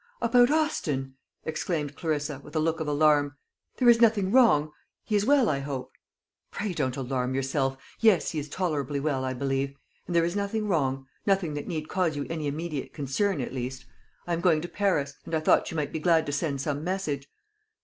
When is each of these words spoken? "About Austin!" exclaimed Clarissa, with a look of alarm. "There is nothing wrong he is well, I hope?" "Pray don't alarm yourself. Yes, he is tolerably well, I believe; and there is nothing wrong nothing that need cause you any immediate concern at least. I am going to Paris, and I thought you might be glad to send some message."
"About 0.19 0.49
Austin!" 0.49 1.13
exclaimed 1.45 1.95
Clarissa, 1.95 2.39
with 2.43 2.55
a 2.55 2.59
look 2.59 2.79
of 2.79 2.87
alarm. 2.87 3.37
"There 3.77 3.87
is 3.87 4.01
nothing 4.01 4.31
wrong 4.31 4.71
he 5.03 5.15
is 5.15 5.27
well, 5.27 5.47
I 5.47 5.59
hope?" 5.59 5.91
"Pray 6.49 6.73
don't 6.73 6.97
alarm 6.97 7.35
yourself. 7.35 7.77
Yes, 7.99 8.31
he 8.31 8.39
is 8.39 8.49
tolerably 8.49 8.99
well, 8.99 9.23
I 9.23 9.35
believe; 9.35 9.75
and 10.07 10.15
there 10.15 10.25
is 10.25 10.35
nothing 10.35 10.67
wrong 10.67 11.05
nothing 11.27 11.53
that 11.53 11.67
need 11.67 11.87
cause 11.87 12.15
you 12.15 12.25
any 12.31 12.47
immediate 12.47 12.93
concern 12.93 13.41
at 13.41 13.53
least. 13.53 13.85
I 14.25 14.33
am 14.33 14.41
going 14.41 14.61
to 14.61 14.67
Paris, 14.67 15.13
and 15.23 15.35
I 15.35 15.39
thought 15.39 15.69
you 15.69 15.77
might 15.77 15.91
be 15.91 15.99
glad 15.99 16.25
to 16.25 16.31
send 16.31 16.61
some 16.61 16.83
message." 16.83 17.29